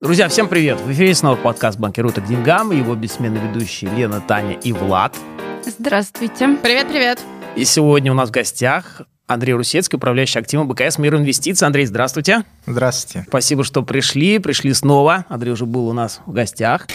[0.00, 0.80] Друзья, всем привет!
[0.80, 2.70] В эфире снова подкаст «Банкируты к деньгам».
[2.70, 5.14] Его бессменные ведущие Лена, Таня и Влад.
[5.62, 6.56] Здравствуйте.
[6.62, 7.20] Привет-привет.
[7.54, 11.66] И сегодня у нас в гостях Андрей Русецкий, управляющий активом БКС «Мир инвестиций».
[11.66, 12.44] Андрей, здравствуйте.
[12.64, 13.26] Здравствуйте.
[13.28, 14.38] Спасибо, что пришли.
[14.38, 15.26] Пришли снова.
[15.28, 16.86] Андрей уже был у нас в гостях.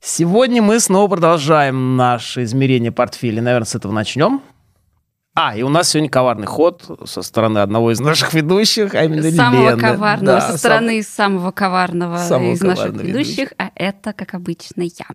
[0.00, 3.40] Сегодня мы снова продолжаем наше измерение портфеля.
[3.40, 4.42] Наверное, с этого начнем.
[5.34, 9.30] А, и у нас сегодня коварный ход со стороны одного из наших ведущих, а именно
[9.30, 9.80] Самого Лены.
[9.80, 14.34] коварного, Да, со сам- стороны самого коварного Самого из наших коварного ведущих, а это, как
[14.34, 15.06] обычно, я.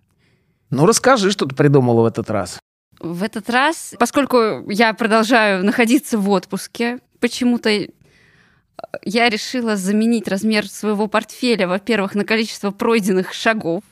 [0.70, 2.58] Ну, расскажи, что ты придумала в этот раз.
[2.98, 7.88] В этот раз, поскольку я продолжаю находиться в отпуске, почему-то э,
[9.04, 13.82] я решила заменить размер своего портфеля, во-первых, на количество пройденных шагов.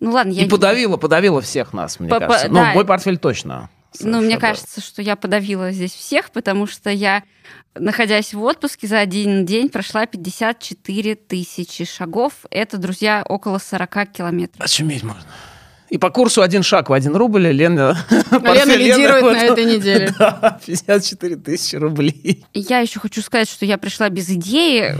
[0.00, 0.44] Ну ладно, я...
[0.44, 2.48] И подавила, подавила всех нас, мне По- по- кажется.
[2.48, 2.66] да.
[2.68, 3.70] Ну, мой портфель точно.
[4.00, 7.22] Ну, мне кажется, что я подавила здесь всех, потому что я,
[7.74, 12.32] находясь в отпуске, за один день прошла 54 тысячи шагов.
[12.50, 14.64] Это, друзья, около 40 километров.
[14.64, 15.24] Очуметь можно.
[15.90, 17.96] И по курсу один шаг в один рубль Лена...
[18.30, 20.14] Лена лидирует Лены на вот- этой неделе.
[20.18, 22.44] Да, 54 тысячи рублей.
[22.52, 24.94] Я еще хочу сказать, что я пришла без идеи.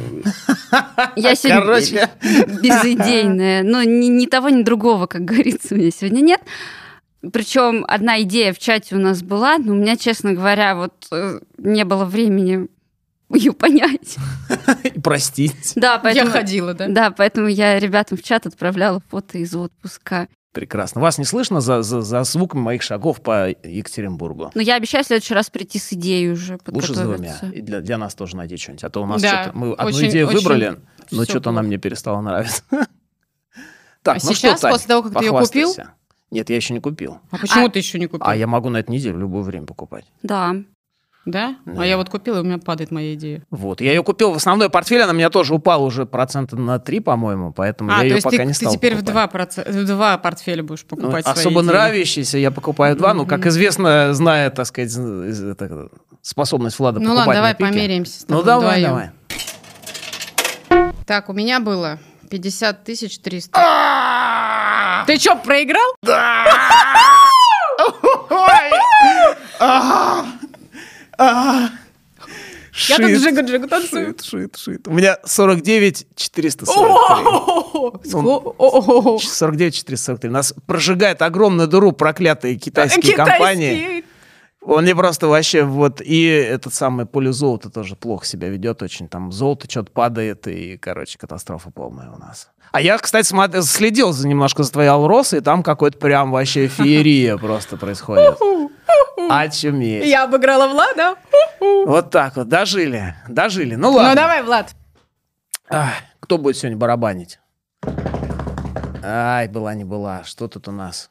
[1.17, 2.11] Я сегодня Короче.
[2.63, 3.63] безидейная.
[3.65, 6.41] Но ни, ни того, ни другого, как говорится, у меня сегодня нет.
[7.33, 11.41] Причем одна идея в чате у нас была, но у меня, честно говоря, вот э,
[11.59, 12.69] не было времени
[13.31, 14.17] ее понять.
[14.85, 15.73] И простить.
[15.75, 16.31] Да, Я поэтому...
[16.31, 16.87] ходила, да?
[16.89, 20.29] Да, поэтому я ребятам в чат отправляла фото из отпуска.
[20.53, 21.01] Прекрасно.
[21.01, 24.51] Вас не слышно за, за, за звуком моих шагов по Екатеринбургу?
[24.55, 27.37] Но я обещаю в следующий раз прийти с идеей уже Лучше с двумя.
[27.53, 28.85] И для, для нас тоже найди что-нибудь.
[28.85, 29.59] А то у нас Да, что-то...
[29.59, 30.81] Мы одну очень- идею очень выбрали,
[31.11, 32.63] но что-то она мне перестала нравиться.
[34.01, 35.75] Так, А ну сейчас, что, Тань, после того, как ты её купил?
[36.31, 37.19] Нет, я еще не купил.
[37.31, 38.27] А почему ты еще не купил?
[38.27, 40.05] А я могу на эту неделю в любое время покупать.
[40.23, 40.57] Да.
[41.25, 41.57] Да?
[41.67, 41.83] Да.
[41.83, 43.43] А я вот купила, и у меня падает моя идея.
[43.51, 43.81] Вот.
[43.83, 47.01] Я ее купил в основной портфель, она у меня тоже упала уже процента на 3,
[47.01, 49.71] по-моему, поэтому А, я ее есть пока ты, не ты стал теперь в два, проц-
[49.71, 51.69] в два портфеля будешь Ну, покупать свои особо идеи.
[51.71, 53.13] нравящийся я покупаю два.
[53.13, 54.91] Ну, как известно, зная, так сказать,
[56.23, 57.71] способность Влада Ну покупать ладно, на давай пике.
[57.71, 59.11] померяемся с Ну, тобой давай, вдвоем.
[60.69, 60.95] давай.
[61.05, 61.99] Так, у меня было
[62.31, 63.51] 50 тысяч 300.
[65.09, 65.95] Ты что, проиграл?
[69.59, 70.17] Я
[72.97, 74.09] тут джигу-джигу танцую.
[74.09, 74.87] шит, шит, шит.
[74.87, 76.85] У меня 49 443.
[76.85, 78.01] О-о-о-о!
[78.05, 79.19] Ско- о-о-о-о.
[79.19, 80.31] 49 443.
[80.31, 84.05] Нас прожигает огромную дыру проклятые китайские компании.
[84.61, 86.03] Он мне просто вообще вот...
[86.03, 89.09] И этот самый поле золота тоже плохо себя ведет очень.
[89.09, 92.51] Там золото что-то падает, и, короче, катастрофа полная у нас.
[92.73, 96.69] А я, кстати, смотр- следил за немножко за твоей Алросой, и там какой-то прям вообще
[96.69, 98.37] феерия просто происходит.
[99.31, 100.07] Очуметь.
[100.07, 101.17] Я обыграла Влада.
[101.61, 103.75] Вот так вот, дожили, дожили.
[103.75, 104.11] Ну ладно.
[104.11, 104.75] Ну давай, Влад.
[105.69, 107.39] Ах, кто будет сегодня барабанить?
[109.03, 110.25] Ай, была не была.
[110.25, 111.11] Что тут у нас?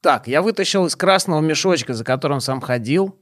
[0.00, 3.16] Так, я вытащил из красного мешочка, за которым сам ходил,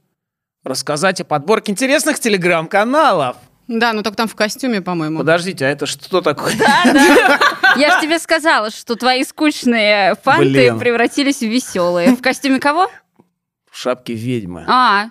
[0.63, 3.37] рассказать о подборке интересных телеграм-каналов.
[3.79, 5.19] Да, ну только там в костюме, по-моему.
[5.19, 6.53] Подождите, а это что такое?
[7.77, 10.79] Я же тебе сказала, что твои скучные фанты Блин.
[10.79, 12.15] превратились в веселые.
[12.15, 12.89] В костюме кого?
[13.71, 14.65] В шапке ведьмы.
[14.67, 15.05] А,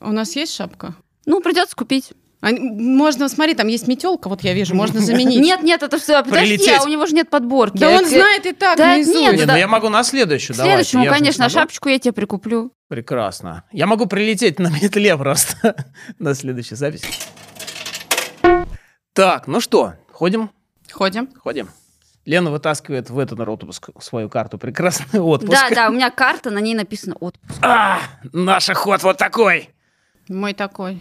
[0.00, 0.94] У нас есть шапка?
[1.26, 2.12] ну придется купить.
[2.40, 5.40] А, можно, смотри, там есть метелка, вот я вижу, можно заменить.
[5.42, 6.22] Нет, нет, это все.
[6.22, 6.78] Подожди, Прилететь.
[6.78, 7.78] а у него же нет подборки.
[7.78, 9.18] Да он Э, знает и так, Да наизусть.
[9.18, 9.54] нет, Не, да.
[9.54, 10.54] ну я могу на следующую.
[10.54, 10.84] К давайте.
[10.90, 12.70] следующему, конечно, шапочку я тебе прикуплю.
[12.88, 13.64] Прекрасно.
[13.72, 15.74] Я могу прилететь на метле просто
[16.20, 17.06] на следующей записи.
[19.14, 20.50] Так, ну что, ходим?
[20.90, 21.28] Ходим.
[21.38, 21.68] Ходим.
[22.24, 24.58] Лена вытаскивает в этот отпуск свою карту.
[24.58, 25.52] Прекрасный отпуск.
[25.52, 27.58] Да, да, у меня карта, на ней написано отпуск.
[27.62, 28.00] А,
[28.32, 29.70] наш ход вот такой.
[30.28, 31.00] Мой такой.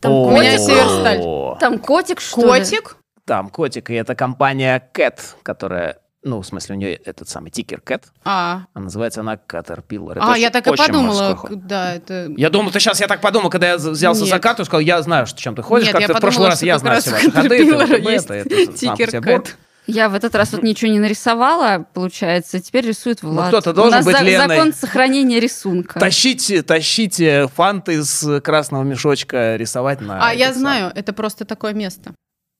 [0.00, 1.58] Там О, У меня котик, Северсталь.
[1.60, 2.60] там котик, что ли?
[2.64, 2.96] Котик?
[3.24, 7.80] Там котик, и это компания Cat, которая, ну, в смысле, у нее этот самый тикер
[7.84, 10.12] Cat, А, а называется она Caterpillar.
[10.12, 11.38] Это а очень- я так и подумала.
[11.50, 12.32] Да, это...
[12.36, 14.42] Я думал, ты сейчас, я так подумал, когда я взялся за Нет.
[14.42, 16.50] карту, сказал, я знаю, что чем ты ходишь, Нет, как я ты в прошлый подумала,
[16.50, 19.22] раз, я знаю все у ваши ходы, это это, это тикер.
[19.22, 19.56] Кэт.
[19.86, 23.52] Я в этот раз вот ничего не нарисовала, получается, теперь рисует Влад.
[23.52, 24.56] Ну, кто-то должен У нас быть за- Леной.
[24.56, 26.00] закон сохранения рисунка.
[26.00, 30.26] Тащите, тащите фанты из красного мешочка рисовать на...
[30.26, 32.14] А, я знаю, это просто такое место.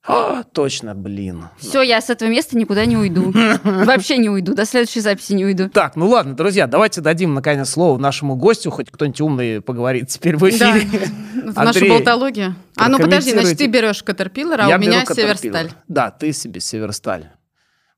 [0.07, 1.49] А, точно, блин.
[1.57, 3.33] Все, я с этого места никуда не уйду.
[3.65, 5.71] Вообще не уйду, до следующей записи не уйду.
[5.71, 10.37] Так, ну ладно, друзья, давайте дадим наконец слово нашему гостю, хоть кто-нибудь умный поговорит теперь
[10.37, 10.49] в Да,
[10.79, 11.01] эфире.
[11.37, 12.57] это Андрей, наша болтология.
[12.77, 15.07] А ну подожди, значит, ты берешь Caterpillar, а Я у меня.
[15.07, 15.71] Северсталь.
[15.89, 17.31] Да, ты себе Северсталь.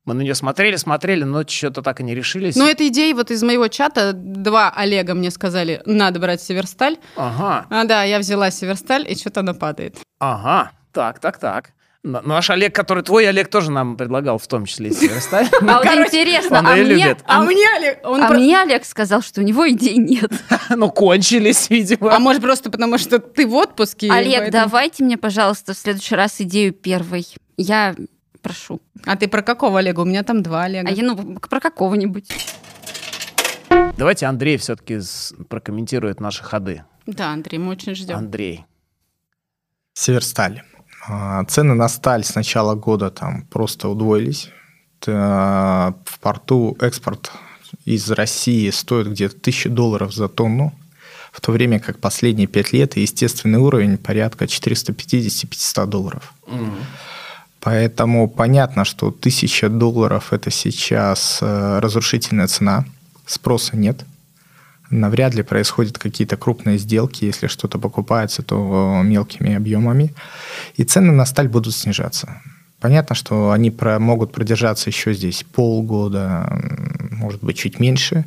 [0.05, 2.55] Мы на нее смотрели, смотрели, но что-то так и не решились.
[2.55, 4.13] Ну, это идея вот из моего чата.
[4.13, 6.95] Два Олега мне сказали, надо брать Северсталь.
[7.17, 9.97] Ага, А, да, я взяла Северсталь, и что-то она падает.
[10.19, 10.71] ага.
[10.93, 11.71] Так, так, так.
[12.03, 15.47] Ну, Наш Олег, который твой Олег тоже нам предлагал, в том числе Северсталь.
[15.61, 17.17] А вот короче, интересно, а мне.
[17.25, 20.31] А мне Олег, а мне Олег сказал, что у него идей нет.
[20.69, 22.13] Ну, кончились, видимо.
[22.13, 24.11] А может просто потому, что ты в отпуске?
[24.11, 27.25] Олег, давайте мне, пожалуйста, в следующий раз идею первой.
[27.57, 27.95] Я
[28.41, 28.81] прошу.
[29.05, 30.01] А ты про какого Олега?
[30.01, 30.87] У меня там два Олега.
[30.87, 32.29] А я, ну, про какого-нибудь.
[33.97, 34.99] Давайте Андрей все-таки
[35.49, 36.83] прокомментирует наши ходы.
[37.05, 38.15] Да, Андрей, мы очень ждем.
[38.17, 38.65] Андрей.
[39.93, 40.61] Северсталь.
[41.07, 44.49] А, Цены на сталь с начала года там просто удвоились.
[44.99, 47.31] Т- В порту экспорт
[47.85, 50.73] из России стоит где-то 1000 долларов за тонну,
[51.31, 56.33] в то время как последние пять лет естественный уровень порядка 450-500 долларов.
[57.61, 62.85] Поэтому понятно, что 1000 долларов это сейчас э, разрушительная цена,
[63.25, 64.03] спроса нет.
[64.89, 70.13] Навряд ли происходят какие-то крупные сделки, если что-то покупается, то мелкими объемами.
[70.75, 72.41] И цены на сталь будут снижаться.
[72.79, 76.47] Понятно, что они про- могут продержаться еще здесь полгода,
[77.11, 78.25] может быть, чуть меньше.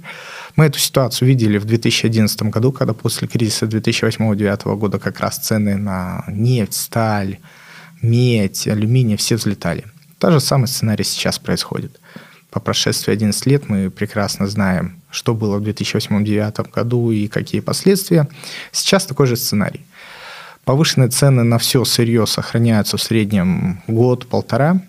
[0.57, 5.77] Мы эту ситуацию видели в 2011 году, когда после кризиса 2008-2009 года как раз цены
[5.77, 7.39] на нефть, сталь,
[8.03, 9.85] медь, алюминий все взлетали.
[10.19, 12.01] Тот же самый сценарий сейчас происходит.
[12.51, 18.29] По прошествии 11 лет мы прекрасно знаем, что было в 2008-2009 году и какие последствия.
[18.73, 19.85] Сейчас такой же сценарий.
[20.65, 24.83] Повышенные цены на все сырье сохраняются в среднем год-полтора.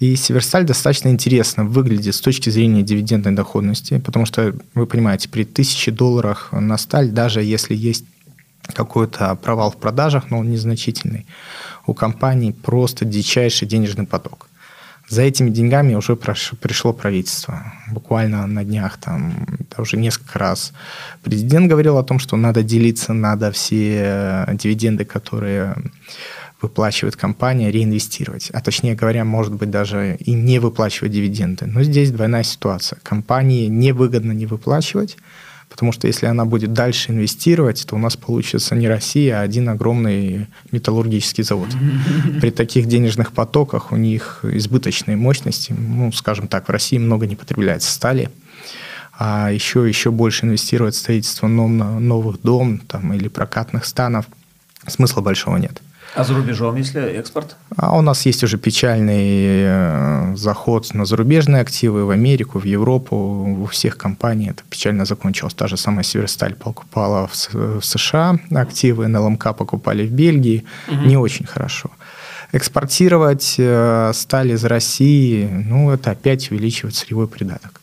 [0.00, 5.42] И Северсталь достаточно интересно выглядит с точки зрения дивидендной доходности, потому что, вы понимаете, при
[5.42, 8.04] 1000 долларах на сталь, даже если есть
[8.62, 11.26] какой-то провал в продажах, но он незначительный,
[11.86, 14.47] у компании просто дичайший денежный поток.
[15.08, 17.72] За этими деньгами уже пришло правительство.
[17.90, 19.46] Буквально на днях там
[19.78, 20.72] уже несколько раз
[21.22, 25.76] президент говорил о том, что надо делиться, надо все дивиденды, которые
[26.60, 28.50] выплачивает компания, реинвестировать.
[28.52, 31.66] А точнее говоря, может быть, даже и не выплачивать дивиденды.
[31.66, 32.98] Но здесь двойная ситуация.
[33.02, 35.16] Компании невыгодно не выплачивать,
[35.78, 39.68] потому что если она будет дальше инвестировать, то у нас получится не Россия, а один
[39.68, 41.68] огромный металлургический завод.
[42.40, 45.72] При таких денежных потоках у них избыточные мощности.
[45.78, 48.28] Ну, скажем так, в России много не потребляется стали
[49.20, 54.26] а еще, еще больше инвестировать в строительство нов- новых дом там, или прокатных станов,
[54.86, 55.80] смысла большого нет.
[56.14, 57.56] А за рубежом, если экспорт?
[57.76, 63.16] А у нас есть уже печальный э, заход на зарубежные активы в Америку, в Европу,
[63.16, 65.54] у всех компаний это печально закончилось.
[65.54, 70.64] Та же самая Северсталь покупала в, в США активы, НЛМК покупали в Бельгии.
[71.04, 71.90] Не очень хорошо.
[72.50, 77.80] Экспортировать э, сталь из России, ну, это опять увеличивать сырьевой придаток.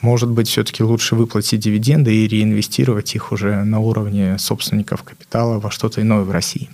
[0.00, 5.70] Может быть, все-таки лучше выплатить дивиденды и реинвестировать их уже на уровне собственников капитала во
[5.70, 6.68] что-то иное в России.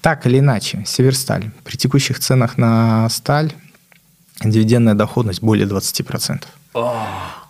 [0.00, 1.50] Так или иначе, Северсталь.
[1.64, 3.52] При текущих ценах на сталь
[4.42, 6.44] дивидендная доходность более 20%.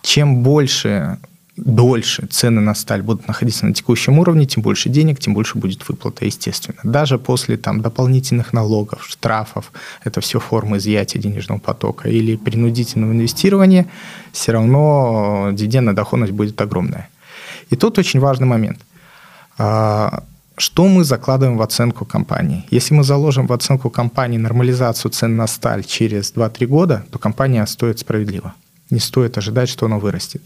[0.01, 1.19] Чем больше,
[1.65, 5.87] дольше цены на сталь будут находиться на текущем уровне, тем больше денег, тем больше будет
[5.87, 6.79] выплата, естественно.
[6.83, 9.71] Даже после там, дополнительных налогов, штрафов,
[10.03, 13.85] это все формы изъятия денежного потока или принудительного инвестирования,
[14.31, 17.09] все равно дивидендная доходность будет огромная.
[17.69, 18.79] И тут очень важный момент.
[19.57, 20.23] А,
[20.57, 22.65] Что мы закладываем в оценку компании?
[22.71, 27.65] Если мы заложим в оценку компании нормализацию цен на сталь через 2-3 года, то компания
[27.67, 28.53] стоит справедливо.
[28.89, 30.41] Не стоит ожидать, что она вырастет.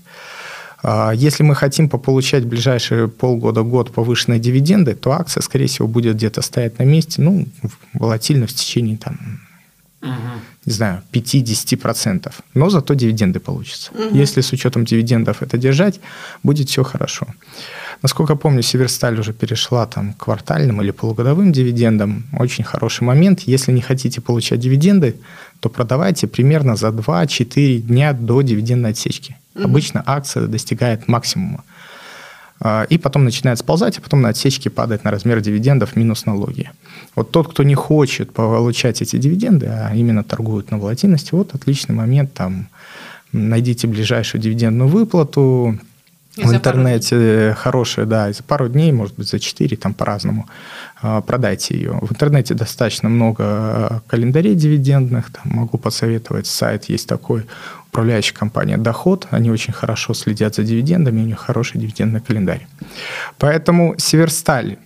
[0.84, 6.16] А, Если мы хотим пополучать в ближайшие полгода-год повышенные дивиденды, то акция, скорее всего, будет
[6.16, 7.48] где-то стоять на месте, ну,
[7.94, 9.40] волатильно в течение там,
[10.66, 12.32] не знаю, 5-10%.
[12.54, 13.92] Но зато дивиденды получатся.
[14.12, 16.02] Если с учетом дивидендов это держать,
[16.44, 17.28] будет все хорошо.
[18.02, 22.26] Насколько помню, Северсталь уже перешла там, к квартальным или полугодовым дивидендам.
[22.38, 23.42] Очень хороший момент.
[23.48, 25.16] Если не хотите получать дивиденды,
[25.62, 29.38] то продавайте примерно за 2-4 дня до дивидендной отсечки.
[29.56, 31.64] Обычно акция достигает максимума.
[32.60, 36.72] А, И потом начинает сползать, а потом на отсечке падает на размер дивидендов минус налоги.
[37.16, 41.94] Вот тот, кто не хочет получать эти дивиденды, а именно торгует на волатильности, вот отличный
[41.96, 42.68] момент, там,
[43.32, 45.78] найдите ближайшую дивидендную выплату,
[46.36, 50.48] И в интернете хорошая, да, и за пару дней, может быть, за 4, там по-разному,
[51.02, 52.00] а, продайте ее.
[52.02, 57.46] В интернете достаточно много а, календарей дивидендных, там могу посоветовать, сайт есть такой,
[57.90, 62.66] управляющая компания «Доход», они очень хорошо следят за дивидендами, у них хороший дивидендный календарь.
[63.38, 64.78] Поэтому Северсталь,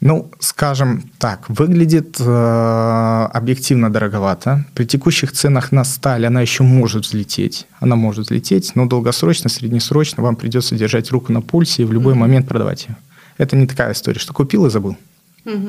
[0.00, 4.64] ну, скажем так, выглядит э, объективно дороговато.
[4.74, 7.66] При текущих ценах на сталь она еще может взлететь.
[7.80, 12.14] Она может взлететь, но долгосрочно, среднесрочно вам придется держать руку на пульсе и в любой
[12.14, 12.96] момент продавать ее.
[13.38, 14.96] Это не такая история, что купил и забыл.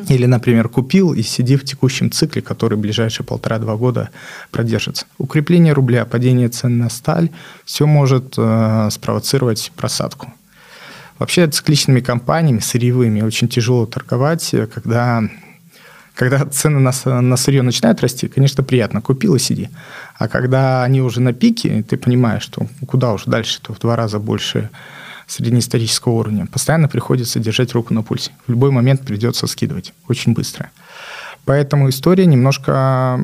[0.10, 4.10] Или, например, купил и сиди в текущем цикле, который ближайшие полтора-два года
[4.50, 5.06] продержится.
[5.20, 7.30] Укрепление рубля, падение цен на сталь,
[7.64, 10.34] все может э, спровоцировать просадку.
[11.20, 15.24] Вообще цикличными компаниями, сырьевыми, очень тяжело торговать, когда,
[16.14, 19.70] когда цены на, на сырье начинают расти, конечно, приятно, купил и сиди.
[20.18, 24.20] А когда они уже на пике, ты понимаешь, что куда уже дальше-то в два раза
[24.20, 24.70] больше
[25.28, 26.48] среднеисторического уровня.
[26.48, 28.32] Постоянно приходится держать руку на пульсе.
[28.48, 29.94] В любой момент придется скидывать.
[30.08, 30.72] Очень быстро.
[31.46, 33.20] Поэтому история немножко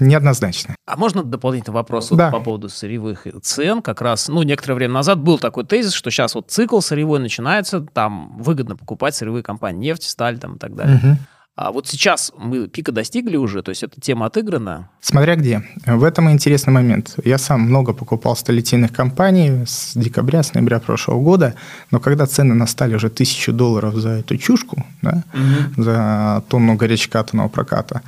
[0.00, 0.76] неоднозначная.
[0.86, 2.30] А можно дополнительный вопрос да.
[2.30, 3.82] вот по поводу сырьевых цен?
[3.82, 7.80] Как раз, ну, некоторое время назад был такой тезис, что сейчас вот цикл сырьевой начинается,
[7.80, 10.96] там выгодно покупать сырьевые компании, нефть, сталь там и так далее.
[10.96, 11.18] Угу.
[11.56, 14.88] А вот сейчас мы пика достигли уже, то есть эта тема отыграна?
[15.00, 15.62] Смотря где.
[15.86, 17.14] В этом интересный момент.
[17.24, 21.54] Я сам много покупал столетийных компаний с декабря, с ноября прошлого года,
[21.92, 25.84] но когда цены настали уже тысячу долларов за эту чушку, да, угу.
[25.84, 28.02] за тонну горячекатанного проката,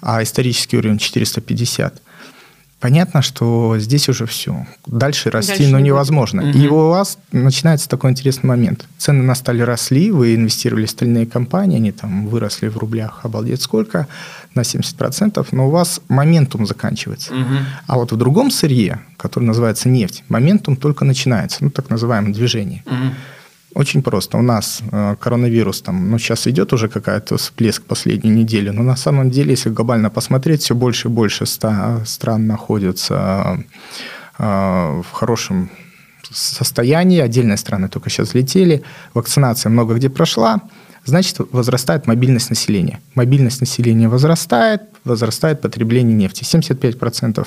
[0.00, 2.02] а исторический уровень 450,
[2.80, 4.66] Понятно, что здесь уже все.
[4.86, 6.48] Дальше расти, Дальше но невозможно.
[6.48, 6.58] Угу.
[6.58, 8.86] И у вас начинается такой интересный момент.
[8.96, 13.60] Цены на сталь росли, вы инвестировали в стальные компании, они там выросли в рублях, обалдеть
[13.60, 14.06] сколько,
[14.54, 17.34] на 70%, но у вас моментум заканчивается.
[17.34, 17.54] Угу.
[17.86, 22.82] А вот в другом сырье, который называется нефть, моментум только начинается, ну так называемое движение.
[22.86, 23.14] Угу.
[23.74, 24.36] Очень просто.
[24.36, 28.96] У нас э, коронавирус, там, ну, сейчас идет уже какая-то всплеск последнюю неделю, но на
[28.96, 33.64] самом деле, если глобально посмотреть, все больше и больше ста, стран находятся
[34.38, 35.70] э, в хорошем
[36.32, 38.82] состоянии, отдельные страны только сейчас летели,
[39.14, 40.60] вакцинация много где прошла,
[41.04, 43.00] значит, возрастает мобильность населения.
[43.14, 46.42] Мобильность населения возрастает, возрастает потребление нефти.
[46.42, 47.46] 75%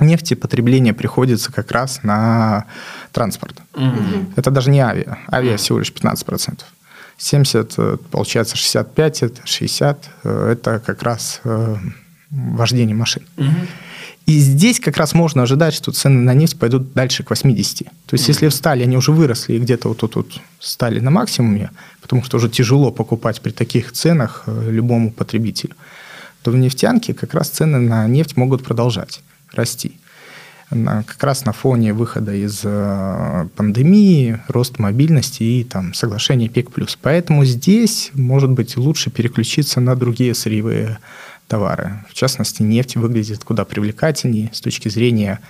[0.00, 2.66] нефти потребление приходится как раз на
[3.12, 3.60] транспорт.
[3.74, 4.32] Угу.
[4.36, 5.18] Это даже не авиа.
[5.30, 6.60] Авиа всего лишь 15%.
[7.18, 11.76] 70, э, получается 65, это 60, э, это как раз э,
[12.30, 13.22] вождение машин.
[13.36, 13.46] Угу.
[14.26, 17.78] И здесь как раз можно ожидать, что цены на нефть пойдут дальше к 80.
[17.78, 21.00] То есть, mm если в стали они уже выросли и где-то вот тут вот стали
[21.00, 21.70] на максимуме,
[22.00, 25.74] потому что уже тяжело покупать при таких ценах любому потребителю,
[26.42, 29.22] то в нефтянке как раз цены на нефть могут продолжать
[29.54, 29.98] расти.
[30.70, 36.70] Как раз на фоне выхода из э, пандемии, рост мобильности и там, соглашение ПЕК+.
[37.02, 40.98] Поэтому здесь, может быть, лучше переключиться на другие сырьевые
[41.46, 42.02] товары.
[42.08, 45.40] В частности, нефть выглядит куда привлекательнее с точки зрения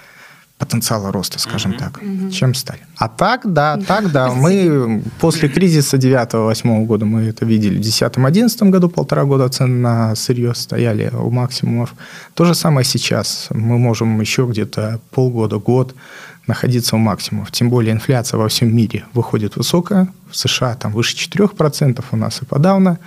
[0.58, 1.78] потенциала роста, скажем mm-hmm.
[1.78, 2.30] так, mm-hmm.
[2.30, 2.78] чем сталь.
[2.96, 4.32] А так, да, так, да.
[4.32, 7.78] Мы после кризиса 9-8 года мы это видели.
[7.78, 11.94] В 10-11 году, полтора года цены на сырье стояли у максимумов.
[12.34, 13.48] То же самое сейчас.
[13.50, 15.94] Мы можем еще где-то полгода, год
[16.46, 17.50] находиться у максимумов.
[17.50, 20.08] Тем более инфляция во всем мире выходит высокая.
[20.30, 22.98] В США там выше 4%, у нас и подавно.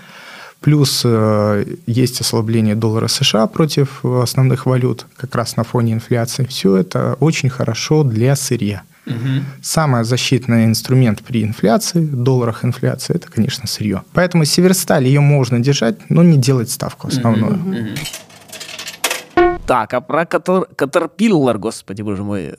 [0.66, 6.44] Плюс э, есть ослабление доллара США против основных валют, как раз на фоне инфляции.
[6.44, 8.82] Все это очень хорошо для сырья.
[9.06, 9.44] Угу.
[9.62, 14.02] Самый защитный инструмент при инфляции, долларах инфляции, это, конечно, сырье.
[14.14, 17.60] Поэтому северсталь ее можно держать, но не делать ставку основную.
[17.60, 19.50] Угу.
[19.68, 22.56] Так, а про Caterpillar, господи боже мой,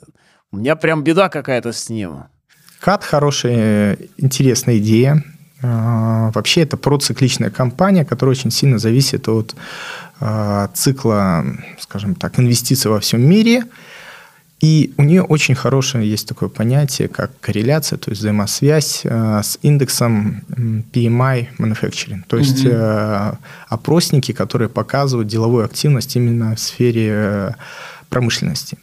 [0.53, 2.23] у меня прям беда какая-то с ним.
[2.79, 5.25] Кат хорошая, интересная идея.
[5.61, 9.55] А, вообще это процикличная компания, которая очень сильно зависит от
[10.19, 11.45] а, цикла,
[11.79, 13.63] скажем так, инвестиций во всем мире.
[14.59, 19.57] И у нее очень хорошее есть такое понятие, как корреляция, то есть взаимосвязь а, с
[19.61, 20.41] индексом
[20.93, 22.21] PMI Manufacturing.
[22.27, 23.37] То есть угу.
[23.69, 27.55] опросники, которые показывают деловую активность именно в сфере
[28.09, 28.77] промышленности.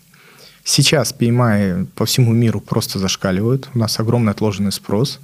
[0.64, 3.68] Сейчас PMI по всему миру просто зашкаливают.
[3.74, 5.20] У нас огромный отложенный спрос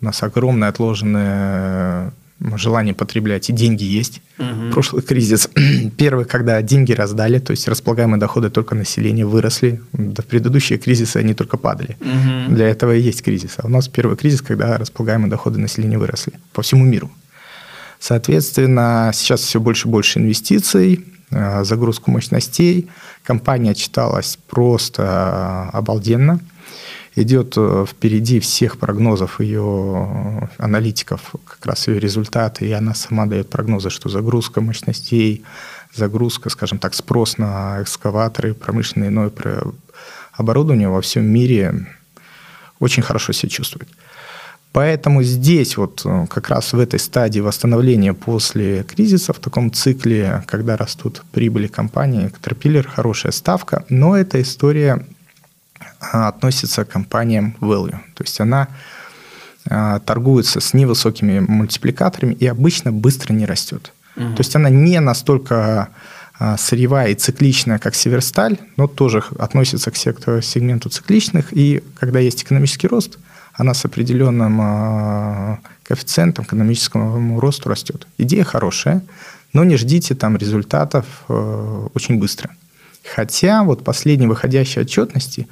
[0.00, 4.20] у нас огромное отложенное э, желание потреблять, и деньги есть.
[4.38, 4.72] Угу.
[4.72, 5.48] Прошлый кризис,
[5.96, 9.80] первый, когда деньги раздали, то есть располагаемые доходы только населения выросли.
[9.92, 11.96] В предыдущие кризисы они только падали.
[12.00, 12.54] Угу.
[12.54, 13.54] Для этого и есть кризис.
[13.58, 17.10] А у нас первый кризис, когда располагаемые доходы населения выросли по всему миру.
[17.98, 22.88] Соответственно, сейчас все больше и больше инвестиций, э, загрузку мощностей.
[23.24, 26.40] Компания отчиталась просто э, обалденно
[27.16, 33.48] идет э, впереди всех прогнозов ее аналитиков, как раз ее результаты, и она сама дает
[33.48, 35.42] прогнозы, что загрузка мощностей,
[35.94, 39.32] загрузка, скажем так, спрос на экскаваторы, промышленное иное
[40.32, 41.86] оборудование во всем мире
[42.78, 43.88] очень хорошо себя чувствует.
[44.72, 50.44] Поэтому здесь вот э, как раз в этой стадии восстановления после кризиса, в таком цикле,
[50.46, 55.06] когда растут прибыли компании, Caterpillar хорошая ставка, но эта история
[56.00, 57.98] относится к компаниям value.
[58.14, 58.68] То есть она
[59.68, 63.92] а, торгуется с невысокими мультипликаторами и обычно быстро не растет.
[64.16, 64.34] Угу.
[64.34, 65.88] То есть она не настолько
[66.38, 71.52] а, сырьевая и цикличная, как Северсталь, но тоже относится к сектору, сегменту цикличных.
[71.52, 73.18] И когда есть экономический рост,
[73.54, 78.06] она с определенным а, коэффициентом к экономическому росту растет.
[78.18, 79.02] Идея хорошая,
[79.52, 82.50] но не ждите там результатов э, очень быстро.
[83.14, 85.48] Хотя вот последние выходящие отчетности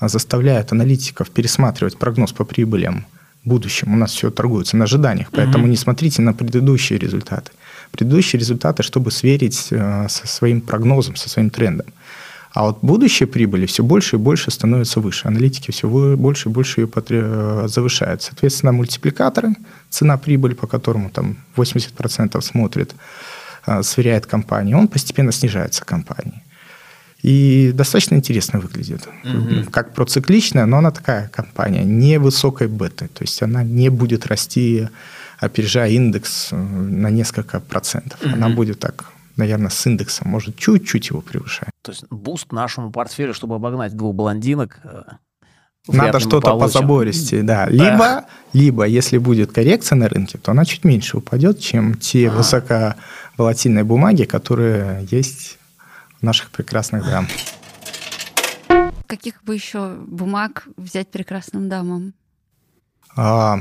[0.00, 3.06] заставляют аналитиков пересматривать прогноз по прибылям
[3.44, 3.94] в будущем.
[3.94, 5.70] У нас все торгуется на ожиданиях, поэтому mm-hmm.
[5.70, 7.52] не смотрите на предыдущие результаты
[7.94, 11.86] предыдущие результаты, чтобы сверить э, со своим прогнозом, со своим трендом.
[12.52, 15.28] А вот будущие прибыли все больше и больше становятся выше.
[15.28, 18.22] Аналитики все больше и больше ее э, завышают.
[18.22, 19.54] Соответственно, мультипликаторы,
[19.90, 22.94] цена прибыли, по которому там 80% смотрит,
[23.66, 26.42] э, сверяет компания, он постепенно снижается компании.
[27.24, 29.08] И достаточно интересно выглядит.
[29.24, 29.70] Угу.
[29.70, 33.08] Как процикличная, но она такая компания, не высокой беты.
[33.08, 34.88] То есть она не будет расти
[35.44, 38.20] опережая индекс э, на несколько процентов.
[38.20, 38.34] Mm-hmm.
[38.34, 39.04] Она будет так,
[39.36, 41.70] наверное, с индексом, может, чуть-чуть его превышать.
[41.82, 45.02] То есть буст нашему портфелю, чтобы обогнать двух блондинок, э,
[45.86, 47.66] надо что-то позабористей, да.
[47.66, 52.32] Либо, либо, если будет коррекция на рынке, то она чуть меньше упадет, чем те а.
[52.32, 55.58] высоковолатильные бумаги, которые есть
[56.24, 57.28] наших прекрасных дам.
[59.06, 62.14] Каких бы еще бумаг взять прекрасным дамам?
[63.16, 63.60] А,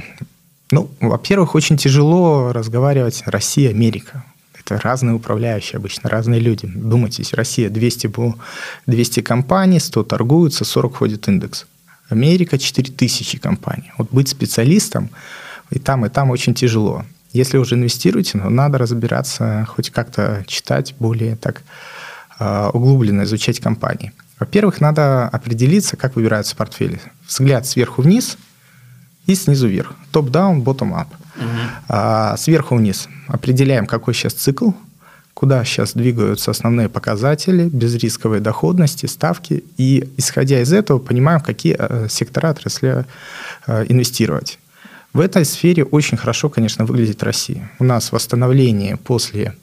[0.72, 4.24] ну, во-первых, очень тяжело разговаривать Россия-Америка.
[4.60, 6.66] Это разные управляющие обычно, разные люди.
[6.66, 8.12] Думайте, Россия 200,
[8.88, 11.66] 200 компаний, 100 торгуются, 40 входит индекс.
[12.10, 13.92] Америка 4000 компаний.
[13.98, 15.10] Вот быть специалистом
[15.70, 17.06] и там, и там очень тяжело.
[17.34, 21.64] Если уже инвестируете, ну, надо разбираться, хоть как-то читать, более так
[22.74, 24.14] углубленно изучать компании.
[24.40, 27.00] Во-первых, надо определиться, как выбираются портфели.
[27.28, 28.38] Взгляд сверху вниз–
[29.26, 29.94] и снизу вверх.
[30.12, 31.08] Топ-даун, ботtom-ап.
[31.38, 31.46] Угу.
[31.90, 34.72] А, сверху вниз определяем, какой сейчас цикл,
[35.34, 39.64] куда сейчас двигаются основные показатели, безрисковой доходности, ставки.
[39.78, 43.06] И исходя из этого понимаем, в какие э, сектора отрасли
[43.66, 44.60] э, инвестировать.
[45.14, 47.72] В этой сфере очень хорошо, конечно, выглядит Россия.
[47.80, 49.56] У нас восстановление после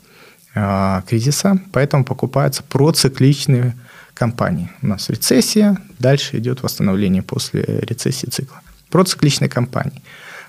[0.54, 3.76] э, кризиса, поэтому покупаются процикличные
[4.14, 4.70] компании.
[4.82, 8.60] У нас рецессия, дальше идет восстановление после рецессии цикла
[8.90, 10.02] процикличной компании.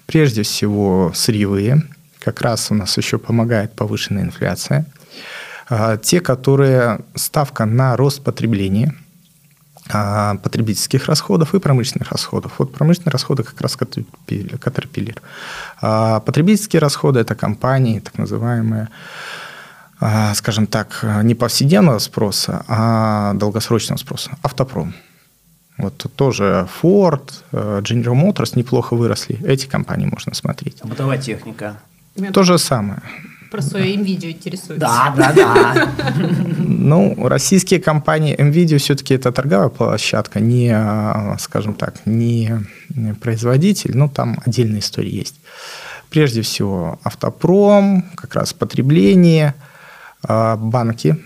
[0.05, 1.83] Прежде всего, сырьевые.
[2.19, 4.85] Как раз у нас еще помогает повышенная инфляция.
[5.69, 8.93] А, те, которые ставка на рост потребления,
[9.89, 12.53] а, потребительских расходов и промышленных расходов.
[12.57, 15.19] Вот промышленные расходы как раз Caterpillar.
[16.25, 18.89] Потребительские расходы– это компании, так называемые,
[20.35, 24.31] скажем так, не повседневного спроса, а долгосрочного спроса.
[24.41, 24.93] Автопром–
[25.81, 29.39] вот тоже Ford, э, General Motors неплохо выросли.
[29.43, 30.77] Эти компании можно смотреть.
[30.81, 31.77] А бытовая техника?
[32.33, 33.01] То же самое.
[33.49, 34.79] Про свое NVIDIA интересуется.
[34.79, 35.89] Да, да, да.
[36.57, 40.75] Ну, российские компании NVIDIA все-таки это торговая площадка, не,
[41.39, 42.59] скажем так, не
[43.21, 45.35] производитель, но там отдельная история есть.
[46.09, 49.70] Прежде всего, автопром, как раз потребление, а,
[50.23, 51.17] банки–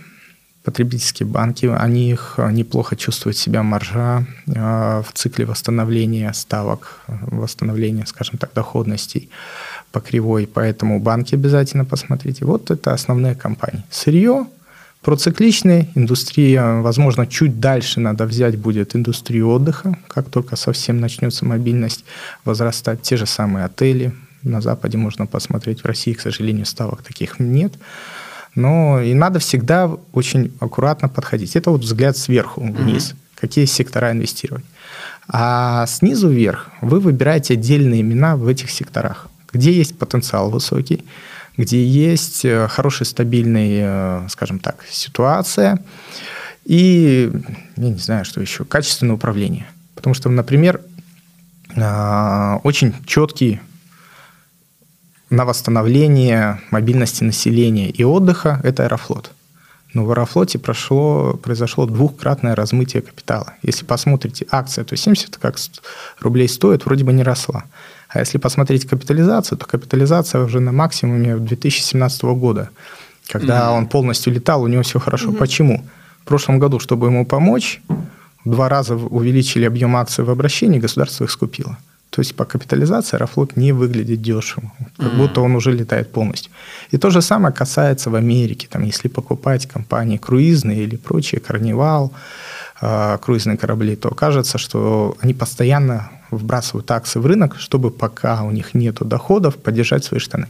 [0.66, 8.06] потребительские банки, они их э, неплохо чувствуют себя маржа э, в цикле восстановления ставок, восстановления,
[8.08, 9.30] скажем так, доходностей
[9.92, 12.46] по кривой, поэтому банки обязательно посмотрите.
[12.46, 13.84] Вот это основные компании.
[13.92, 14.48] Сырье,
[15.04, 22.06] процикличная индустрия, возможно, чуть дальше надо взять будет индустрию отдыха, как только совсем начнется мобильность
[22.44, 27.40] возрастать, те же самые отели, на Западе можно посмотреть, в России, к сожалению, ставок таких
[27.40, 27.74] нет.
[28.56, 31.56] Но и надо всегда очень аккуратно подходить.
[31.56, 33.40] Это вот взгляд сверху вниз, mm-hmm.
[33.40, 34.66] какие сектора инвестировать.
[35.28, 41.04] А снизу вверх вы выбираете отдельные имена в этих секторах, где есть потенциал высокий,
[41.58, 45.80] где есть э, хорошая, стабильная, э, скажем так, ситуация
[46.66, 47.32] и,
[47.78, 49.68] я не знаю, что еще, качественное управление.
[49.94, 50.82] Потому что, например,
[51.78, 53.62] а, очень четкий
[55.30, 59.32] на восстановление мобильности населения и отдыха– это Аэрофлот.
[59.94, 63.54] Но в Аэрофлоте прошло, произошло двухкратное размытие капитала.
[63.64, 65.56] Если посмотрите, акция, то 70 как
[66.20, 67.64] рублей стоит, вроде бы не росла.
[68.10, 72.70] А если посмотреть капитализацию, то капитализация уже на максимуме 2017 года,
[73.28, 73.78] когда mm-hmm.
[73.78, 75.32] он полностью летал, у него все хорошо.
[75.32, 75.38] Mm-hmm.
[75.38, 75.86] Почему?
[76.22, 77.82] В прошлом году, чтобы ему помочь,
[78.44, 81.78] в два раза увеличили объем акций в обращении, государство их скупило.
[82.16, 85.18] То есть по капитализации Аэрофлот не выглядит дешево, как mm-hmm.
[85.18, 86.50] будто он уже летает полностью.
[86.92, 88.68] И то же самое касается в Америке.
[88.72, 92.14] Там, если покупать компании круизные или прочие, Карнивал,
[92.82, 98.52] э, круизные корабли, то кажется, что они постоянно вбрасывают акции в рынок, чтобы пока у
[98.52, 100.48] них нет доходов, поддержать свои штаны.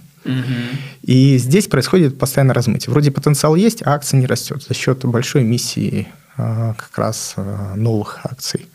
[1.02, 2.92] И здесь происходит постоянное размытие.
[2.92, 7.74] Вроде потенциал есть, а акция не растет за счет большой эмиссии а, как раз а,
[7.76, 8.68] новых акций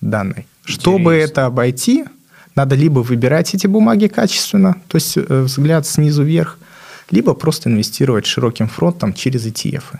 [0.00, 0.46] данной.
[0.64, 2.04] Чтобы это обойти,
[2.54, 6.58] надо либо выбирать эти бумаги качественно, то есть э, взгляд снизу вверх,
[7.10, 9.98] либо просто инвестировать широким фронтом через ETF.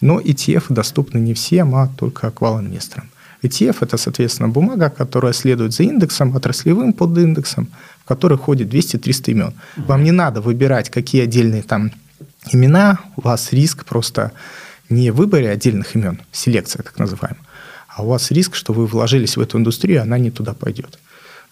[0.00, 3.08] Но ETF доступны не всем, а только аквал-инвесторам.
[3.42, 7.68] ETF– это, соответственно, бумага, которая следует за индексом, отраслевым под индексом,
[8.04, 9.54] в который ходит 200-300 имен.
[9.76, 11.92] Вам не надо выбирать, какие отдельные там
[12.52, 14.32] имена, у вас риск просто
[14.88, 17.42] не в выборе отдельных имен, селекция так называемая,
[17.88, 20.98] а у вас риск, что вы вложились в эту индустрию, она не туда пойдет.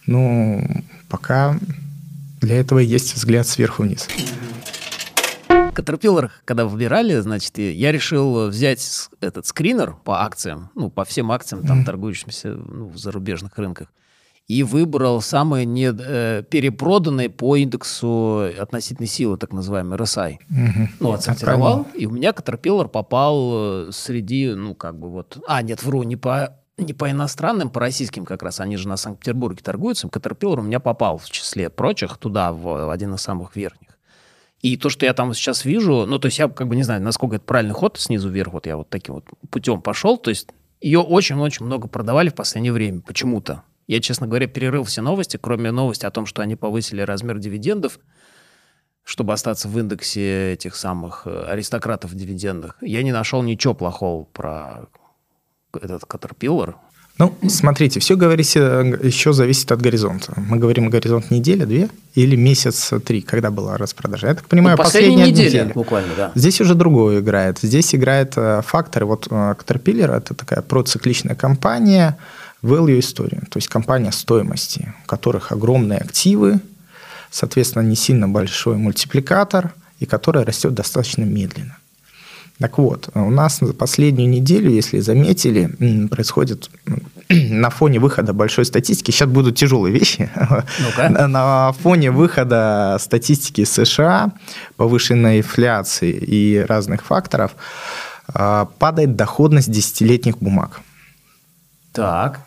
[0.07, 0.63] Ну,
[1.09, 1.59] пока
[2.41, 4.09] для этого есть взгляд сверху вниз.
[5.49, 11.67] Caterpillar, когда выбирали, значит, я решил взять этот скринер по акциям, ну, по всем акциям,
[11.67, 13.89] там, торгующимся ну, в зарубежных рынках,
[14.47, 20.37] и выбрал самые не, э, перепроданные по индексу относительной силы, так называемый RSI.
[20.49, 20.91] Мгм.
[21.01, 25.39] Ну, отсортировал, и у меня Caterpillar попал э, среди, ну, как бы вот...
[25.49, 28.61] А, нет, вру, не по, не по иностранным, по российским как раз.
[28.61, 30.09] Они же на Санкт-Петербурге торгуются.
[30.09, 33.91] Caterpillar у меня попал в числе прочих туда, в, один из самых верхних.
[34.61, 37.03] И то, что я там сейчас вижу, ну, то есть я как бы не знаю,
[37.03, 40.49] насколько это правильный ход снизу вверх, вот я вот таким вот путем пошел, то есть
[40.81, 43.63] ее очень-очень много продавали в последнее время почему-то.
[43.87, 47.99] Я, честно говоря, перерыл все новости, кроме новости о том, что они повысили размер дивидендов,
[49.03, 52.79] чтобы остаться в индексе этих самых э, аристократов дивидендных.
[52.81, 54.87] Я не нашел ничего плохого про
[55.83, 56.75] этот Caterpillar.
[57.17, 58.59] Ну, смотрите, все говорите,
[59.03, 60.33] еще зависит от горизонта.
[60.37, 64.27] Мы говорим горизонт неделя, две или месяц три, когда была распродажа.
[64.27, 65.75] Я так понимаю, Ну, последняя последняя неделя, неделя.
[65.75, 66.33] буквально, да.
[66.35, 67.59] Здесь уже другое играет.
[67.63, 69.07] Здесь играет э, факторы.
[69.07, 72.17] Вот э, Caterpillar– это такая процикличная компания,
[72.63, 76.59] value история, то есть компания стоимости, у которых огромные активы,
[77.31, 81.77] соответственно, не сильно большой мультипликатор, и которая растет достаточно медленно.
[82.59, 86.71] Так вот, у нас за последнюю неделю, если заметили, происходит
[87.29, 90.31] на фоне выхода большой статистики, сейчас будут тяжелые вещи,
[90.79, 91.09] Ну-ка.
[91.09, 94.33] на- фоне выхода статистики США,
[94.77, 97.57] повышенной инфляции и разных факторов,
[98.29, 100.81] а, падает доходность десятилетних бумаг.
[101.93, 102.41] Так.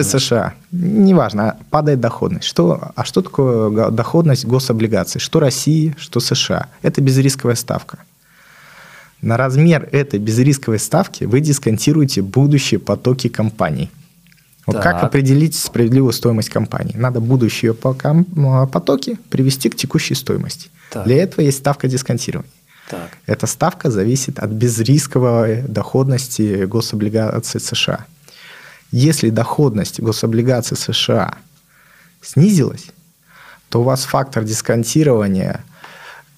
[0.00, 0.54] Их США.
[0.72, 2.46] Неважно, падает доходность.
[2.46, 5.20] Что, а что такое доходность гособлигаций?
[5.20, 6.68] Что России, что США?
[6.82, 7.98] Это безрисковая ставка.
[9.22, 13.90] На размер этой безрисковой ставки вы дисконтируете будущие потоки компаний.
[14.66, 14.82] Вот Так.
[14.82, 16.94] как определить справедливую стоимость компании?
[16.96, 20.70] Надо будущие а, потоки привести к текущей стоимости.
[20.90, 21.06] Так.
[21.06, 22.50] Для этого есть ставка дисконтирования.
[22.88, 23.10] Так.
[23.26, 28.04] Эта ставка зависит от безрисковой доходности гособлигаций США.
[28.92, 31.34] Если доходность гособлигаций США
[32.22, 32.86] снизилась,
[33.68, 35.64] то у вас фактор дисконтирования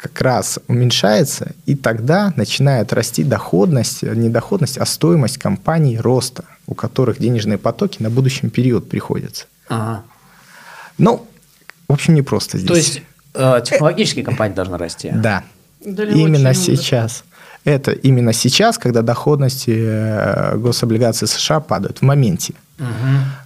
[0.00, 6.74] как раз уменьшается, и тогда начинает расти доходность, не доходность, а стоимость компаний роста, у
[6.74, 9.44] которых денежные потоки на будущем период приходятся.
[9.68, 10.02] Ага.
[10.96, 11.26] Ну,
[11.86, 12.68] в общем, не просто здесь.
[12.70, 13.02] То есть
[13.34, 15.10] э, технологические компании должны расти.
[15.14, 15.44] Да.
[15.84, 16.54] Именно много.
[16.54, 17.24] сейчас.
[17.64, 22.54] Это именно сейчас, когда доходности э, гособлигаций США падают в моменте.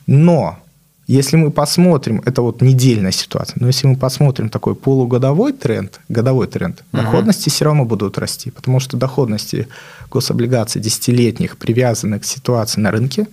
[0.07, 0.61] Но
[1.07, 6.47] если мы посмотрим, это вот недельная ситуация, но если мы посмотрим такой полугодовой тренд, годовой
[6.47, 9.69] тренд, доходности все равно будут расти, потому что доходности
[10.11, 13.27] гособлигаций десятилетних привязаны к ситуации на рынке.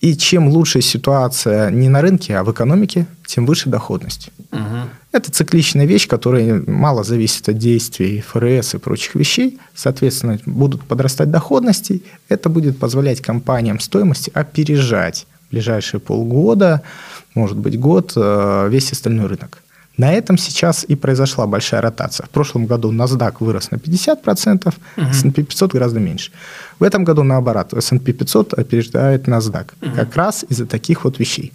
[0.00, 4.30] И чем лучше ситуация не на рынке, а в экономике, тем выше доходность.
[4.52, 4.90] Мгм.
[5.10, 9.58] Это цикличная вещь, которая мало зависит от действий ФРС и прочих вещей.
[9.74, 12.04] Соответственно, будут подрастать доходности.
[12.28, 16.82] Это будет позволять компаниям стоимости опережать ближайшие полгода,
[17.34, 19.62] может быть, год, э, весь остальной рынок.
[19.98, 22.24] На этом сейчас и произошла большая ротация.
[22.26, 26.30] В прошлом году NASDAQ вырос на 50%, S&P 500 гораздо меньше.
[26.78, 29.94] В этом году наоборот, S&P 500 опережает NASDAQ.
[29.96, 31.52] Как раз из-за таких вот вещей.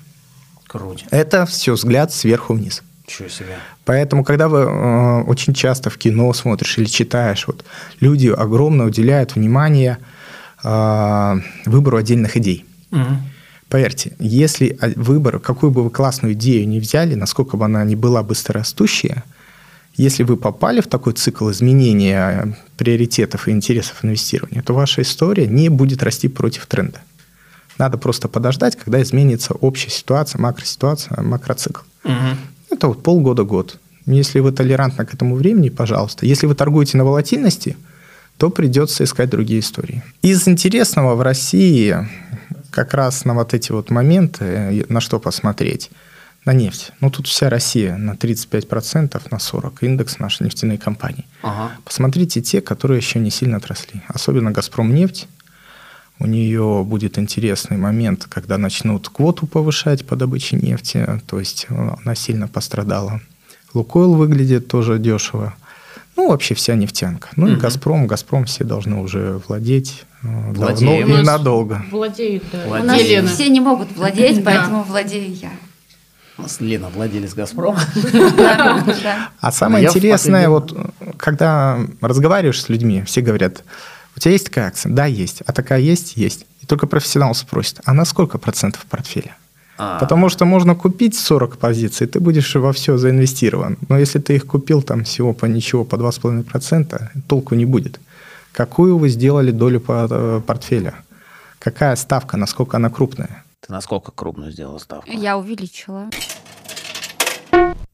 [0.67, 1.05] Круть.
[1.11, 2.83] Это все взгляд сверху вниз.
[3.07, 3.57] Чего себе.
[3.85, 7.63] Поэтому, когда вы э, очень часто в кино смотришь или читаешь, вот,
[7.99, 9.97] люди огромно уделяют внимание
[10.63, 12.65] э, выбору отдельных идей.
[12.91, 13.21] Мгм.
[13.73, 17.95] Поверьте, если а, выбор, какую бы вы классную идею не взяли, насколько бы она ни
[17.95, 19.23] была быстрорастущая,
[19.95, 25.69] если вы попали в такой цикл изменения приоритетов и интересов инвестирования, то ваша история не
[25.69, 27.01] будет расти против тренда.
[27.79, 31.81] Надо просто подождать, когда изменится общая ситуация, макроситуация, макроцикл.
[32.03, 32.37] Мгм.
[32.69, 33.79] Это вот полгода-год.
[34.05, 36.27] Если вы толерантны к этому времени, пожалуйста.
[36.27, 37.75] Если вы торгуете на волатильности,
[38.37, 40.03] то придется искать другие истории.
[40.21, 41.97] Из интересного в России
[42.73, 45.91] как раз на вот эти вот моменты, э, на что посмотреть?
[46.45, 46.91] На нефть.
[46.99, 49.77] Ну, тут вся Россия на 35%, на 40%.
[49.85, 51.25] Индекс нашей нефтяной компании.
[51.41, 51.71] Ага.
[51.85, 54.01] Посмотрите те, которые еще не сильно отросли.
[54.09, 55.27] Особенно «Газпром нефть».
[56.19, 61.07] У нее будет интересный момент, когда начнут квоту повышать по добыче нефти.
[61.27, 63.21] То есть э, она сильно пострадала.
[63.73, 65.53] «Лукойл» выглядит тоже дешево.
[66.17, 67.29] Ну, вообще вся нефтянка.
[67.37, 67.59] Ну и Мгм.
[67.61, 68.07] «Газпром».
[68.07, 71.19] «Газпром» все должны уже владеть э, давно Владеем.
[71.19, 71.85] и надолго.
[71.91, 72.65] Владеет, да.
[72.65, 72.83] Владеет.
[72.83, 73.27] У нас Елена.
[73.27, 74.51] все не могут владеть, Да.
[74.51, 75.49] поэтому владею я.
[76.37, 77.79] У нас Лена, владелец «Газпрома».
[79.39, 80.75] А самое интересное, вот
[81.17, 83.63] когда разговариваешь с людьми, все говорят,
[84.15, 84.91] у тебя есть такая акция?
[84.91, 85.41] Да, есть.
[85.45, 86.17] А такая есть?
[86.17, 86.45] Есть.
[86.61, 89.35] И только профессионал спросит, а на сколько процентов портфеля?
[89.77, 93.77] А, Потому что можно купить 40 позиций, ты будешь во все заинвестирован.
[93.89, 97.99] Но если ты их купил там всего по ничего, по 2,5%, толку не будет.
[98.53, 100.93] Какую вы сделали долю по- э, портфеля?
[101.59, 103.43] Какая ставка, насколько она крупная?
[103.61, 105.09] Ты насколько крупную сделал ставку?
[105.09, 106.05] Я увеличила.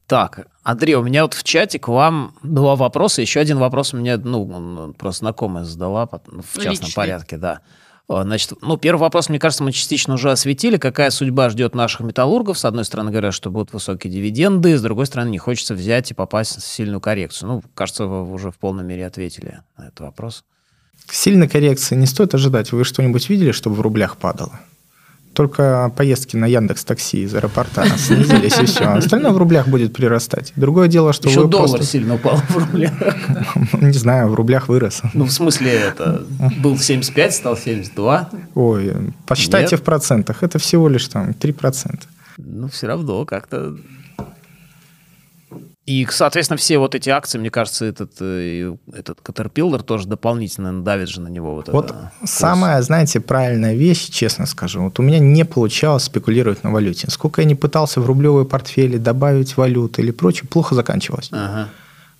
[0.06, 3.22] Так, Андрей, у меня вот в чате к вам два вопроса.
[3.22, 6.94] Еще один вопрос у меня, ну, просто знакомая задала в частном Личный.
[6.94, 7.60] порядке, да.
[8.10, 10.78] О, Значит, ну, первый вопрос, мне кажется, мы частично уже осветили.
[10.78, 12.58] Какая судьба ждет наших металлургов?
[12.58, 16.14] С одной стороны, говорят, что будут высокие дивиденды, с другой стороны, не хочется взять и
[16.14, 17.48] попасть в сильную коррекцию.
[17.48, 20.42] Ну, кажется, вы уже в полной мере ответили на этот вопрос.
[21.08, 22.72] Сильной коррекции не стоит ожидать.
[22.72, 24.58] Вы что-нибудь видели, чтобы в рублях падало?
[25.32, 28.84] Только поездки на Яндекс Такси из аэропорта снизились и все.
[28.84, 30.52] Остальное в рублях будет прирастать.
[30.56, 32.92] Другое дело, что Еще доллар просто- сильно упал в рублях.
[33.80, 35.02] не знаю, в рублях вырос.
[35.14, 36.22] Ну, в смысле, это
[36.60, 38.30] был 75, стал 72.
[38.56, 38.92] Ой,
[39.26, 39.80] посчитайте Нет.
[39.80, 40.42] в процентах.
[40.42, 42.00] Это всего лишь там 3%.
[42.38, 43.76] Ну, все равно как-то...
[45.90, 51.08] И, соответственно, все вот эти акции, мне кажется, этот, э, этот Caterpillar тоже дополнительно давит
[51.08, 51.56] же на него.
[51.56, 52.30] Вот, Вот это курс.
[52.30, 57.10] самая, знаете, правильная вещь, честно скажу, вот у меня не получалось спекулировать на валюте.
[57.10, 61.30] Сколько я не пытался в рублевые портфели добавить валюты или прочее, плохо заканчивалось.
[61.32, 61.68] Ага.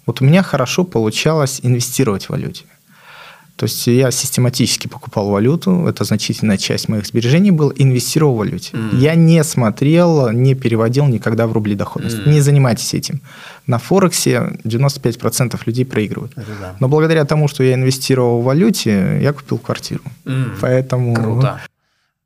[0.05, 2.65] Вот у меня хорошо получалось инвестировать в валюте.
[3.61, 8.75] То есть я систематически покупал валюту, это значительная часть моих сбережений была, инвестировал в валюте.
[8.75, 8.99] Мгм.
[8.99, 12.21] Я не смотрел, не переводил никогда в рубли доходность.
[12.21, 12.31] Мгм.
[12.31, 13.21] Не занимайтесь этим.
[13.67, 16.33] На Форексе 95% людей проигрывают.
[16.37, 16.77] Это да.
[16.81, 20.01] Но благодаря тому, что я инвестировал в валюте, я купил квартиру.
[20.25, 21.15] М, Поэтому...
[21.15, 21.61] Круто.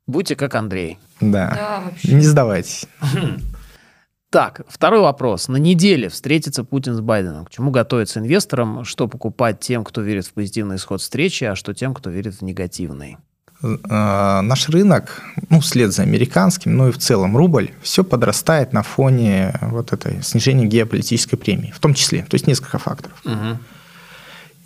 [0.07, 0.99] Будьте как Андрей.
[1.19, 1.51] Да.
[1.53, 2.13] Да, вообще.
[2.13, 2.85] Не сдавайтесь.
[4.35, 5.47] Так, второй вопрос.
[5.47, 7.45] На неделе встретится Путин с Байденом.
[7.45, 8.83] К чему готовиться инвесторам?
[8.83, 12.41] Что покупать тем, кто верит в позитивный исход встречи, а что тем, кто верит в
[12.41, 13.15] негативный?
[13.63, 18.83] Э, Наш рынок, ну, вслед за американским, ну и в целом рубль, все подрастает на
[18.83, 22.25] фоне вот этой снижения геополитической премии, в том числе.
[22.29, 23.17] То есть несколько факторов.
[23.23, 23.59] Мгм.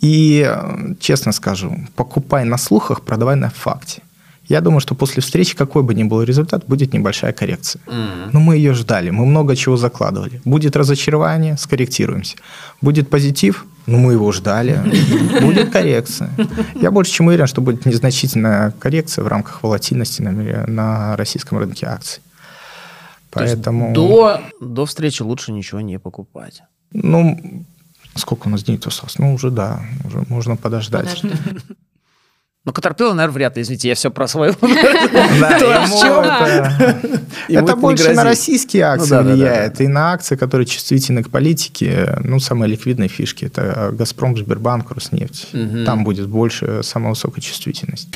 [0.00, 4.02] И, э, честно скажу, покупай на слухах, продавай на факте.
[4.50, 7.80] Я думаю, что после встречи, какой бы ни был результат, будет небольшая коррекция.
[7.86, 8.30] Мгм.
[8.32, 10.42] Но мы ее ждали, мы много чего закладывали.
[10.44, 12.36] Будет разочарование, скорректируемся.
[12.82, 14.80] Будет позитив, ну мы его ждали.
[15.40, 16.30] Будет коррекция.
[16.74, 20.32] Я больше чем уверен, что будет незначительная коррекция в рамках волатильности на,
[20.66, 22.20] на российском рынке акций.
[23.30, 26.62] То есть Поэтому, до, до встречи лучше ничего не покупать.
[26.92, 27.38] ну,
[28.16, 29.16] сколько у нас дней осталось?
[29.18, 31.22] Ну, уже да, уже можно подождать.
[31.22, 31.60] Подожди.
[32.66, 33.62] Ну, Caterpillar, наверное, вряд ли.
[33.62, 34.54] Извините, я все про чём?
[37.48, 42.18] это- больше на российские акции да, да, влияет, и на акции, которые чувствительны к политике.
[42.22, 45.48] Ну, самые ликвидные фишки– это «Газпром», «Сбербанк», «Роснефть».
[45.86, 48.08] Там будет больше самая высокая чувствительность.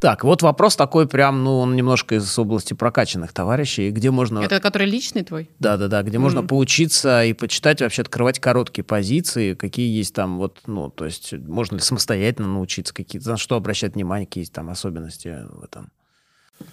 [0.00, 4.40] Так, вот вопрос такой прям, ну, он немножко из области прокачанных товарищей, где можно...
[4.40, 5.48] Это который личный твой?
[5.58, 6.48] Да-да-да, где можно Мгм.
[6.48, 11.76] поучиться и почитать, вообще открывать короткие позиции, какие есть там вот, ну, то есть можно
[11.76, 15.90] ли самостоятельно научиться, какие на что обращать внимание, какие есть там особенности в этом.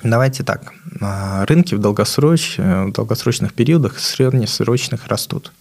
[0.04, 0.74] Давайте так.
[1.02, 2.58] А, Рынки в, долгосроч...
[2.58, 5.52] в долгосрочных периодах среднесрочных растут.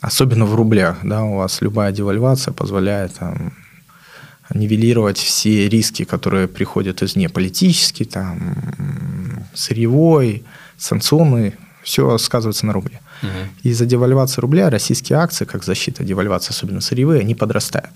[0.00, 0.98] Особенно в рублях.
[1.02, 3.52] Да, у вас любая девальвация позволяет там,
[4.54, 7.28] нивелировать все риски, которые приходят извне.
[7.28, 8.56] Политический, там,
[9.54, 10.44] сырьевой,
[10.76, 11.54] санкционный.
[11.82, 13.00] Все сказывается на рубле.
[13.62, 17.90] Из-за девальвации рубля российские акции, как защита девальвации, особенно сырьевые, они подрастают.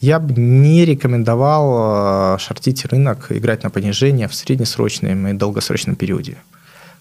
[0.00, 6.36] Я бы не рекомендовал э, шортить рынок, играть на понижение в среднесрочном и долгосрочном периоде.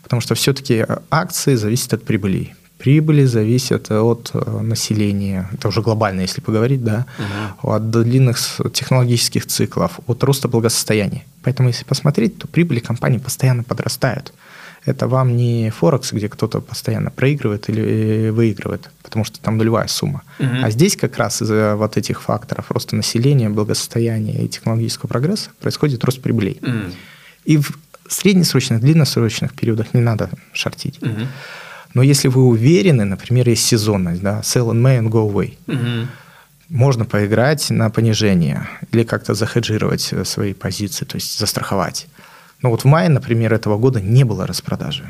[0.03, 2.55] Потому что все-таки акции зависят от прибыли.
[2.83, 5.49] Прибыли зависят от э, населения.
[5.53, 7.05] Это уже глобально, если поговорить, да.
[7.61, 8.37] От длинных
[8.73, 11.23] технологических циклов, от роста благосостояния.
[11.43, 14.33] Поэтому, если посмотреть, то прибыли компаний постоянно подрастают.
[14.83, 17.83] Это вам не Форекс, где кто-то постоянно проигрывает или
[18.27, 20.23] э, выигрывает, потому что там нулевая сумма.
[20.39, 26.03] А здесь как раз из-за вот этих факторов роста населения, благосостояния и технологического прогресса происходит
[26.03, 26.59] рост прибылей.
[27.45, 27.71] И в
[28.09, 30.99] среднесрочных, длинносрочных периодах не надо шортить.
[31.93, 36.07] Но если вы уверены, например, есть сезонность, да, sell in May and go away,
[36.69, 42.07] можно поиграть на понижение или как-то захеджировать э, свои позиции, то есть застраховать.
[42.63, 45.03] Но вот в мае, например, этого года не было распродажи.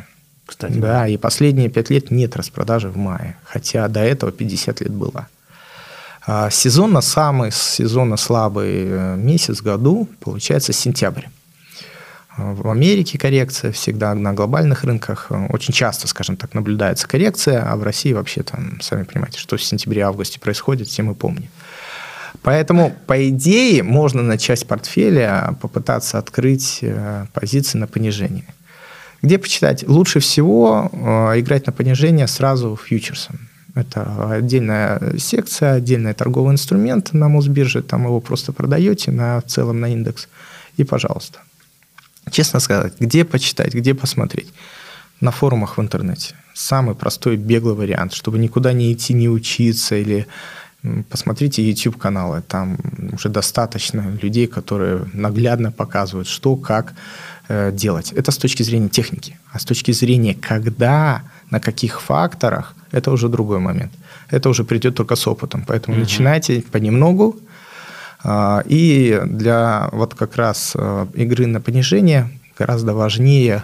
[0.46, 4.92] Кстати, Да, и последние пять лет нет распродажи в мае, хотя до этого 50 лет
[4.92, 5.28] было.
[6.26, 11.26] А сезонно самый сезонно слабый э, месяц в году получается сентябрь.
[12.38, 15.28] В Америке коррекция всегда на глобальных рынках.
[15.30, 19.56] э, Очень часто, скажем так, наблюдается коррекция, а в России вообще там, сами понимаете, что
[19.56, 21.50] в сентябре-августе происходит, все мы помним.
[22.42, 28.46] Поэтому, по идее, можно на часть портфеля попытаться открыть э, позиции на понижение.
[29.22, 29.88] Где почитать?
[29.88, 33.48] Лучше всего э, играть на понижение сразу фьючерсом.
[33.76, 37.84] Это отдельная секция, отдельный торговый инструмент на Мосбирже.
[37.84, 40.28] Там его просто продаете на, целом на индекс.
[40.78, 41.40] И пожалуйста.
[42.32, 44.52] Честно сказать, где почитать, где посмотреть?
[45.20, 46.36] На форумах в интернете.
[46.54, 50.28] Самый простой беглый вариант, чтобы никуда не идти, не учиться или
[51.10, 52.78] Посмотрите YouTube-каналы, там
[53.14, 56.94] уже достаточно людей, которые наглядно показывают, что, как
[57.48, 58.12] э, делать.
[58.12, 59.40] Это с точки зрения техники.
[59.54, 63.94] А с точки зрения, когда, на каких факторах, это уже другой момент.
[64.30, 65.64] Это уже придет только с опытом.
[65.66, 67.40] Поэтому начинайте понемногу.
[68.24, 73.64] А, И для вот как раз э, игры на понижение гораздо важнее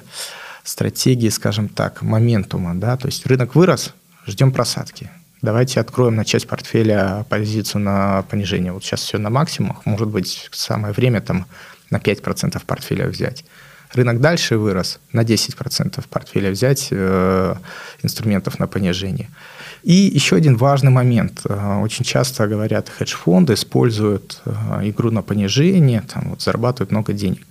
[0.64, 2.76] стратегии, скажем так, моментума.
[2.76, 2.98] Да?
[2.98, 3.94] То есть рынок вырос,
[4.28, 5.10] ждем просадки.
[5.42, 8.74] Давайте откроем на часть портфеля позицию на понижение.
[8.74, 9.86] Вот сейчас все на максимумах.
[9.86, 11.46] Может быть, самое время там
[11.90, 13.46] на 5% портфеля взять.
[13.94, 17.56] Рынок дальше вырос, на 10% портфеля взять э,
[18.04, 19.30] инструментов на понижение.
[19.84, 21.42] И еще один важный момент.
[21.46, 27.46] Э, Очень часто говорят, хедж-фонды используют э, игру на понижение, там, вот, зарабатывают много денег.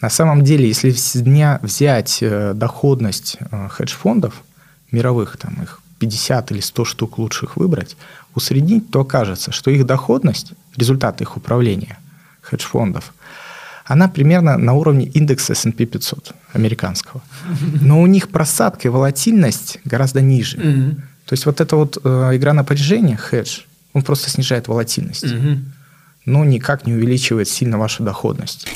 [0.00, 3.38] На самом деле, если с дня взять э, доходность
[3.70, 4.34] хедж-фондов,
[4.92, 7.96] мировых, там их 50 или 100 штук лучших выбрать,
[8.34, 11.98] усреднить, то окажется, что их доходность, результат их управления
[12.42, 13.12] хедж-фондов,
[13.84, 17.22] она примерно на уровне индекса S&P 500 американского.
[17.80, 20.96] Но у них просадка и волатильность гораздо ниже.
[21.28, 23.60] То есть вот эта вот э, игра на понижение, хедж,
[23.92, 25.26] он просто снижает волатильность,
[26.24, 28.66] но никак не увеличивает сильно вашу доходность.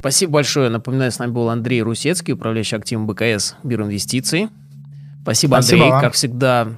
[0.00, 0.70] Спасибо большое.
[0.70, 4.48] Напоминаю, с нами был Андрей Русецкий, управляющий активом БКС Бир Инвестиций.
[5.22, 5.90] Спасибо, Спасибо Андрей.
[5.90, 6.00] вам.
[6.00, 6.68] Как всегда,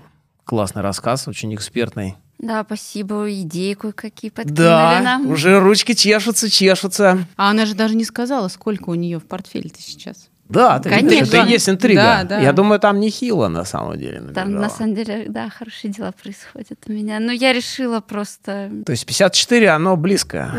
[0.44, 2.16] классный рассказ, очень экспертный.
[2.38, 3.32] Да, спасибо.
[3.32, 5.26] Идеи кое-какие подкинули Да, нам.
[5.28, 7.26] уже ручки чешутся, чешутся.
[7.36, 10.28] А она же даже не сказала, сколько у нее в портфеле-то сейчас.
[10.52, 11.24] Да, Конечно.
[11.36, 12.00] это и есть интрига.
[12.02, 12.40] Да, да.
[12.40, 14.20] Я думаю, там нехило на самом деле.
[14.20, 14.62] Там, набежало.
[14.62, 17.18] на самом деле, да, хорошие дела происходят у меня.
[17.20, 18.70] Но я решила просто...
[18.86, 20.52] То есть 54, оно близко.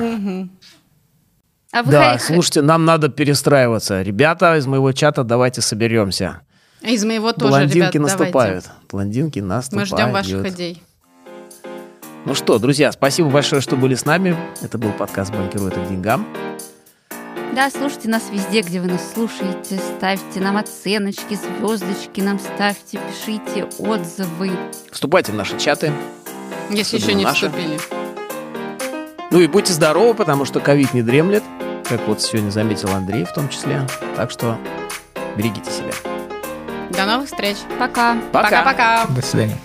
[1.72, 4.02] А вы Да, ха- слушайте, нам надо перестраиваться.
[4.04, 6.42] Ребята из моего чата, давайте соберемся.
[6.82, 8.66] Из моего тоже, Блондинки ребят, наступают.
[8.66, 8.70] давайте.
[8.92, 9.88] Блондинки Мы наступают.
[9.90, 10.84] ждем ваших идей.
[12.26, 14.36] Ну что, друзья, спасибо большое, что были с нами.
[14.62, 16.26] Это был подкаст «Банкируй это к деньгам».
[17.56, 19.78] Да, слушайте нас везде, где вы нас слушаете.
[19.98, 24.52] Ставьте нам оценочки, звездочки нам ставьте, пишите отзывы.
[24.92, 25.94] Вступайте в наши чаты.
[26.72, 27.48] Если еще не наши.
[27.48, 27.78] вступили.
[29.30, 31.44] Ну и будьте здоровы, потому что ковид не дремлет,
[31.88, 33.88] как вот сегодня заметил Андрей в том числе.
[34.16, 34.58] Так что
[35.38, 35.92] берегите себя.
[36.90, 37.58] До новых встреч.
[37.78, 38.18] Пока.
[38.32, 38.64] Пока.
[38.64, 39.06] Пока-пока.
[39.14, 39.58] До свидания.